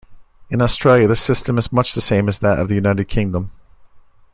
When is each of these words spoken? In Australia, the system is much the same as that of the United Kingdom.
In 0.49 0.63
Australia, 0.63 1.07
the 1.07 1.15
system 1.15 1.59
is 1.59 1.71
much 1.71 1.93
the 1.93 2.01
same 2.01 2.27
as 2.27 2.39
that 2.39 2.57
of 2.57 2.69
the 2.69 2.73
United 2.73 3.07
Kingdom. 3.07 3.51